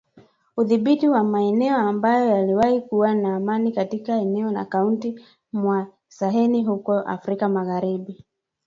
udhibiti 0.57 1.07
wa 1.09 1.23
maeneo 1.23 1.77
ambayo 1.77 2.29
yaliwahi 2.29 2.81
kuwa 2.81 3.15
na 3.15 3.35
amani 3.35 3.71
katika 3.71 4.15
eneo 4.15 4.51
la 4.51 4.65
Katikati 4.65 5.23
mwa 5.53 5.87
Saheli 6.07 6.63
huko 6.63 6.99
Afrika 6.99 7.49
magharibi 7.49 8.25